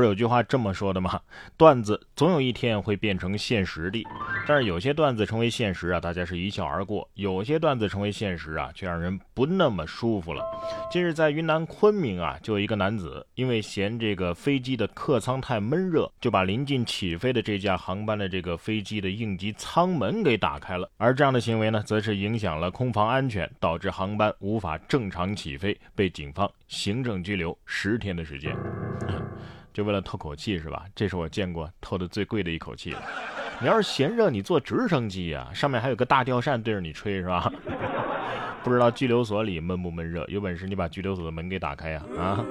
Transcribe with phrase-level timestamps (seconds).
[0.00, 1.20] 不是有句话这么说的吗？
[1.58, 4.02] 段子总有一天会变成现实的，
[4.48, 10.42] 但是有些段子成为现实啊，大家是一笑而过；有些段子成为现实啊，却让人不那么舒服了。
[10.90, 20.90] 近日在云南昆明啊，就有一个男子因为嫌这个飞机的客舱太闷热，就把临近起飞的这架航班的这个飞机的应急舱门给打开了。
[20.96, 28.56] 而这样的行为呢，则是影响了空防安全，导致航班无法正常起飞，被警方行政拘留十天的时间。
[29.72, 30.84] 就为了透口气是吧？
[30.94, 33.02] 这是我见过透的最贵的一口气了。
[33.60, 37.52] 你要是嫌热，你坐直升机啊，上面还有个大吊扇对着你吹是吧？
[38.64, 40.24] 不知道拘留所里闷不闷热？
[40.28, 42.02] 有本事你把拘留所的门给打开呀！
[42.18, 42.44] 啊，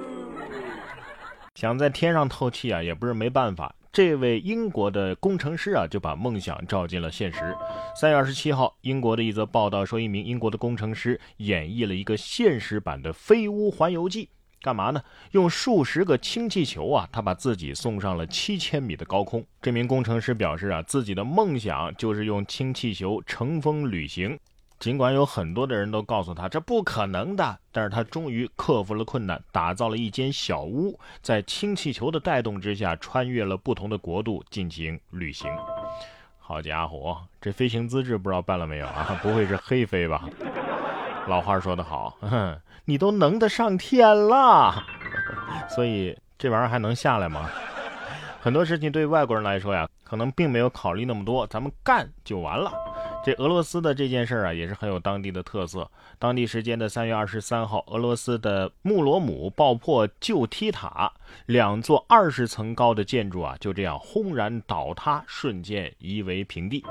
[1.54, 3.74] 想在天上透气啊，也不是没办法。
[3.92, 7.56] 这位英国的工程师啊，就把梦想照进了现实。
[7.96, 14.28] 三月二十七号，英国的一则报道说，一名英国的工程师演绎了一个现实版的飞屋环游记。
[14.62, 15.02] 干嘛呢？
[15.30, 19.44] 用数十个氢气球啊，他把自己送上了七千米的高空。
[19.62, 24.38] 这名工程师表示啊，自己的梦想就是用氢气球乘风旅行。
[24.78, 35.50] 尽管有很多的人都告诉他这不可能的，但是他终于克服了困难，打造了一间小屋，在氢气球的带动之下，穿越了不同的国度进行旅行。
[36.38, 39.18] 好家伙，这飞行资质不知道办了没有啊？
[39.22, 40.26] 不会是黑飞吧？
[41.28, 42.16] 老话说得好，
[42.84, 44.82] 你都能得上天了，
[45.68, 47.48] 所以这玩意儿还能下来吗？
[48.40, 52.72] 很多事情对外国人来说呀，可能并没有考虑那么多，咱们干就完了。
[53.22, 55.88] 这俄罗斯的这件事儿啊，也是很有当地的特色。
[56.18, 61.12] 当地时间的三月二十三号，俄罗斯的穆罗姆爆破旧梯塔，
[61.44, 66.82] 两座二十层高的建筑啊，就这样轰然倒塌，瞬间夷为平地。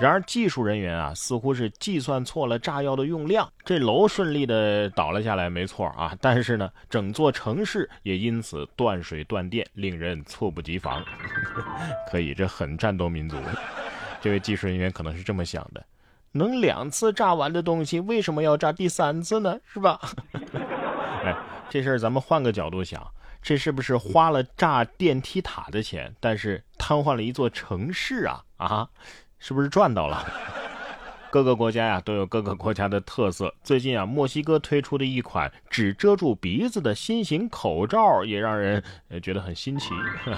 [0.00, 6.16] 然而技术人员啊，似乎是计算错了炸药的用量，这楼顺利的倒了下来，没错啊。
[6.18, 11.04] 但是呢，整座城市也因此断水断电，令人猝不及防。
[12.10, 13.36] 可以，这很战斗民族。
[14.24, 15.84] 这位技术人员可能是这么想的：
[16.32, 19.60] 能两次炸完的东西，为什么要炸第三次呢？
[19.66, 20.00] 是吧？
[21.22, 21.36] 哎，
[21.68, 23.06] 这事儿咱们换个角度想，
[23.42, 28.42] 这是不是花了炸电梯塔的钱，但是瘫痪了一座城市啊？
[28.56, 28.88] 啊，
[29.38, 30.24] 是不是赚到了？
[31.34, 33.52] 各个国家呀都有各个国家的特色。
[33.64, 38.80] 最近啊，墨西哥推出的一款只遮住鼻子的新型口罩也让人
[39.20, 39.88] 觉得很新奇。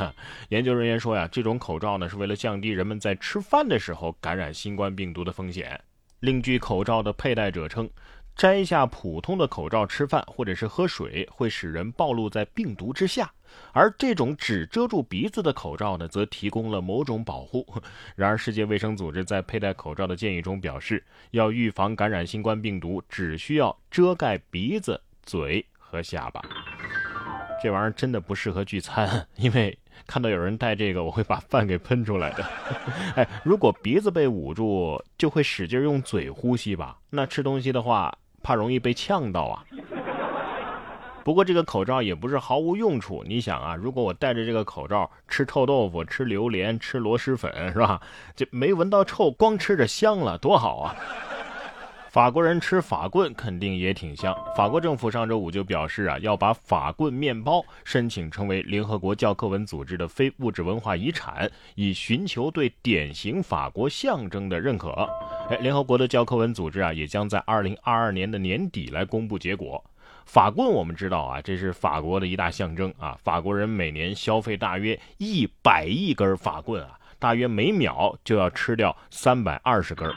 [0.48, 5.78] 研究人员说呀，这种口罩呢是为了降低人们在吃饭的时候感染新冠病毒的风险。
[6.20, 7.86] 另据口罩的佩戴者称。
[8.36, 13.24] 摘下普通的口罩吃饭或者是喝水，会使人暴露在病毒之下；
[13.72, 17.66] 而这种只遮住鼻子的口罩呢，则提供了某种保护。
[18.14, 26.42] 然而，世界卫生组织在佩戴口罩的建议中表示，要预防感染新冠病毒，只需要遮盖鼻子、嘴和下巴。
[27.62, 29.76] 这玩意儿真的不适合聚餐，因为
[30.06, 32.44] 看到有人戴这个，我会把饭给喷出来的。
[33.16, 36.98] 哎，如果鼻子被捂住，就会使劲用嘴呼吸吧？
[37.08, 38.14] 那吃东西的话。
[38.46, 39.64] 怕容易被呛到啊！
[41.24, 43.24] 不过这个口罩也不是毫无用处。
[43.26, 48.00] 你想啊，如果我戴着这个口罩吃臭豆腐、吃榴莲、吃螺蛳粉，是吧？
[48.36, 50.94] 这没闻到臭，光吃着香了，多好啊！
[52.16, 54.34] 法国人吃法棍肯定也挺香。
[54.56, 65.06] 法国政府上周五就表示啊，要把法棍面包申请成为联合国教科文组织的非物质文化遗产，以寻求对典型法国象征的认可。
[65.50, 69.84] 哎，联合国的教科文组织啊，也将在二零二二年的年底来公布结果。
[70.24, 76.98] 法棍我们知道啊，这是法国的一大象征啊，法国人每年消费大约一百亿根法棍啊。
[77.18, 80.14] 大约每秒就要吃掉三百二十根儿。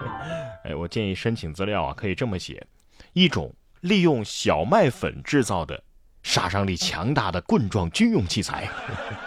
[0.64, 2.66] 哎，我建议申请资料啊，可以这么写：
[3.12, 5.82] 一种利用小麦粉制造的、
[6.22, 8.68] 杀伤力强大的棍状军用器材。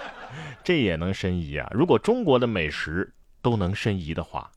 [0.64, 1.68] 这也能申遗啊？
[1.72, 4.50] 如果中国的美食都能申遗的话，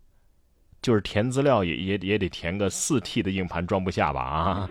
[0.81, 4.21] 就是填资料也也也得填个四 T 的硬盘装不下吧？
[4.23, 4.69] 啊！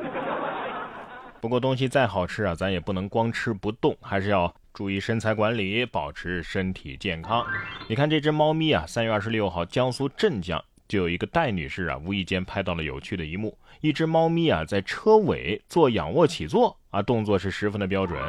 [1.40, 4.54] 不过东西再好吃啊，咱也不能光吃不动，还是要。
[4.78, 7.44] 注意身材管理，保持身体健康。
[7.88, 18.22] 你看这只猫咪啊，三月二十六号，江苏镇江就有一个戴女士啊，无意间拍到了有趣的一幕：一只猫咪啊，在车尾做仰卧起坐啊，动作是十分的标准。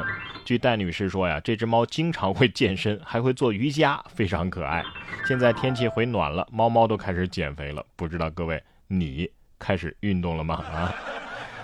[0.43, 4.83] 据戴女士说呀，这只猫经常会健身， 还会做瑜伽，非常可爱。
[5.27, 7.85] 现在天气回暖了，猫猫都开始减肥了。
[7.95, 9.29] 不知道各位，你
[9.59, 10.55] 开始运动了吗？
[10.55, 10.91] 啊？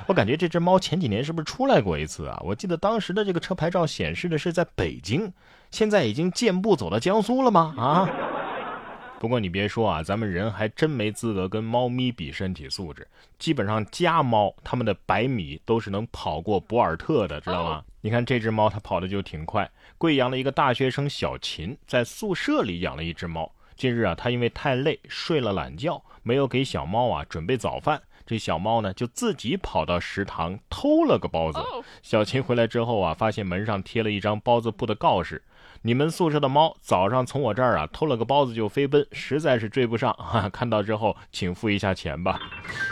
[0.07, 2.39] 我感觉这只猫前几年是不是出来过一次啊？
[2.43, 5.31] 我记得当时的这个车牌照显示的是在北京，
[5.71, 7.73] 现在已经健步走到江苏了吗？
[7.77, 8.09] 啊！
[9.19, 13.07] 不过你别说啊，咱们人还真没资格跟猫咪比身体素质。
[13.39, 17.83] 基本上家猫它们的百米都是能跑过博尔特的，知道吗？
[18.01, 19.67] 你看这只猫它跑的就挺快，
[19.97, 23.51] 贵阳的一个大学生小秦在宿舍里养了一只猫。
[23.75, 27.99] 近日啊，他因为太累睡了懒觉，没有给小猫啊准备早饭。
[28.25, 31.59] 这小猫呢，就自己跑到食堂偷了个包子。
[32.01, 35.43] 小琴回来之后啊，发现门上贴了一张包子铺的告示
[35.83, 40.11] ：“你们宿舍的猫早上从我这儿啊偷了个包子就飞奔，实在是追不上。
[40.13, 42.39] 哈，看到之后请付一下钱吧。”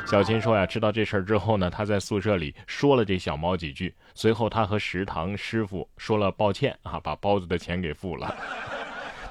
[0.05, 8.35] 小琴说呀，知道这事儿之后呢，她在宿舍里说了这小猫几句，随后她和食堂师傅说了抱歉啊，把包子的钱给付了。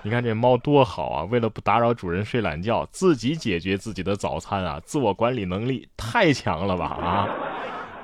[0.05, 1.25] 你看这猫多好啊！
[1.25, 7.29] 为了不打扰主人睡懒觉，自己解决自己的早餐啊，自我管理能力太强了吧啊！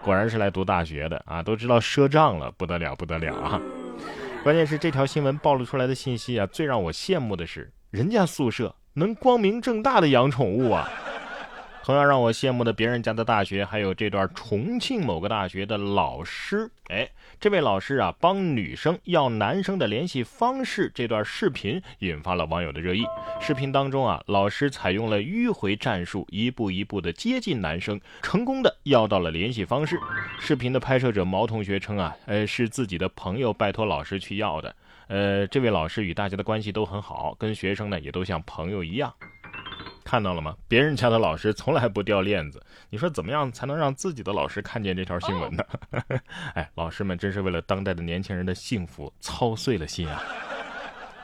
[0.01, 3.61] 果然是来读大学的啊，都知道赊账了，不得了不得了啊！
[4.45, 10.89] 关键是这条新闻暴露出来的信息啊，最让我羡慕的是，人家宿舍能光明正大的养宠物啊！
[11.89, 16.71] 同样让我羡慕的，别人家的大学还有这段重庆某个大学的老师。
[16.89, 17.09] 哎，
[17.41, 23.07] 这位老师啊，帮女生要男生的联系方式，这段视频引发了网友的热议。
[23.41, 29.99] 视频当中啊，老师采用了迂回战术，一步一步的接近男生，成功的要到了联系方式。
[30.39, 34.77] 视频的拍摄者毛同学称啊，呃，是自己的朋友拜托老师去要的。
[35.07, 39.11] 呃，这位老师与大家的关系都很好，跟学生呢也都像朋友一样。
[40.09, 40.57] 看到了吗？
[40.67, 42.65] 别人家的老师从来不掉链子。
[42.89, 45.63] 你说怎么样才能让自己的老师看见这条新闻呢？
[46.57, 50.23] 哎，老师们真是为了当代的年轻人的幸福操碎了心啊！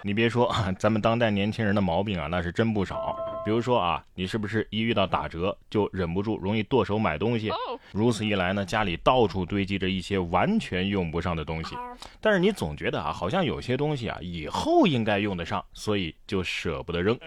[0.02, 3.16] 你别说啊， 咱们当代年轻人的毛病啊，那是真不少。
[3.42, 7.50] 比如说啊，你是不是一遇到打折就忍不住容易剁手买东西？
[7.90, 11.74] 如此一来呢，家里到处堆积着一些完全用不上的东西。
[12.20, 17.18] 但是你总觉得啊，好像有些东西啊，以后应该用得上，所以就舍不得扔。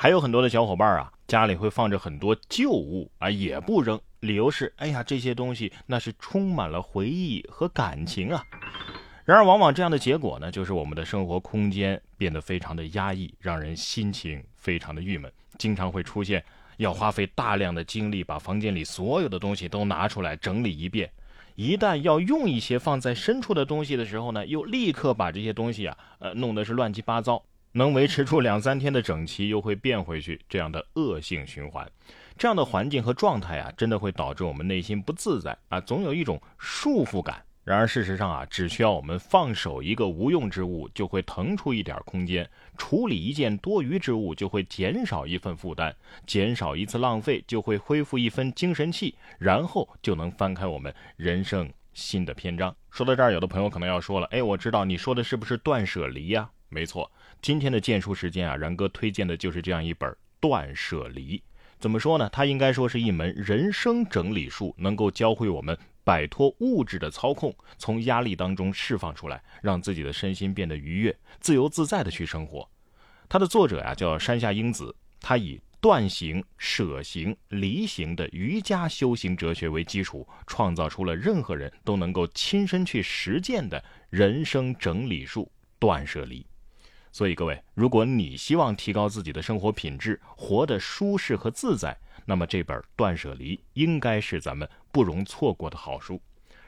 [0.00, 8.40] 还有很多的小伙伴啊，家里会放着很多旧物啊，也不扔，理由是，哎呀，这些东西那是充满了回忆和感情啊。
[9.24, 16.44] 然而，往往这样的结果呢，就是我们的生活空间变得非常的压抑，让人心情非常的郁闷，经常会出现
[16.76, 21.10] 要花费大量的精力把房间里所有的东西都拿出来整理一遍，
[21.56, 27.42] 一旦要用一些放在深处的东西的时候呢，又立刻把这些东西啊，呃，弄得是乱七八糟。
[27.72, 31.88] 能维持住两三天的整齐，又会变回去，这样的恶性循环，
[32.36, 37.42] 这样的环境和状态啊，真的会导致我们内心不自在啊，总有一种束缚感。
[37.64, 42.42] 然而事实上啊，只需要我们放手一个无用之物，就会腾出一点空间；
[42.78, 45.92] 处理一件多余之物，就会减少一份负担；
[46.26, 52.74] 减少一次浪费，就会恢复一分精神气，然后就能翻开我们人生新的篇章。
[52.90, 56.48] 说到这儿，有的朋友可能要说了，哎，我知道你说的是不是断舍离呀？
[56.68, 57.10] 没错。
[57.40, 60.10] 今天的荐书时间啊，然哥推荐的就是这样一本
[60.40, 61.38] 《断舍离》。
[61.78, 62.28] 怎么说呢？
[62.32, 72.68] 它应该说是一门人生整理术，能够教会我们摆脱物质的操控，从压力当中释放出来，让自己的身心变得愉悦、自由自在的去生活。
[73.28, 85.48] 它的作者呀叫山下英子，他以断行、舍行、离行的瑜伽修行哲学为基础，创造出了任何人都能够亲身去实践的人生整理术——
[85.78, 86.44] 断舍离。
[87.18, 96.22] 所以各位，如果你希望提高自己的生活品质，活得舒适和自在，那么这本《断舍离》应该是咱们不容错过的好书。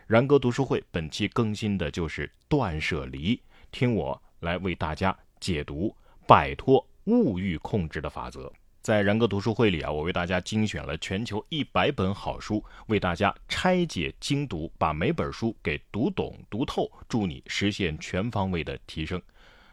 [0.08, 3.37] 然哥读书会本期更新的就是《断舍离》，
[3.70, 5.94] 听我来为大家解读
[6.26, 8.53] 摆脱物欲控制的法则。
[8.82, 19.22] 在然哥读书会里啊，我为大家精选了全球一百本好书，为大家拆解精读，把每本书给读懂读透，助你实现全方位的提升。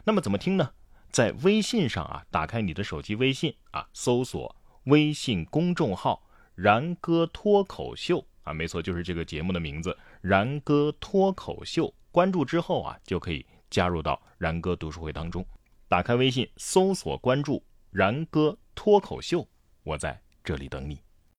[0.07, 0.71] 那么怎么听呢？
[1.11, 11.93] 在微信上啊，打开你的手机微信啊，搜索微信公众号“然哥脱口秀”啊，没错，就是这个节目的名字“然哥脱口秀”。
[12.09, 15.45] 关注之后啊，就可以加入到然哥读书会当中。
[15.89, 17.61] 打开微信，搜索关注
[17.91, 19.45] “然哥脱口秀”，
[19.83, 21.01] 我在这里等你。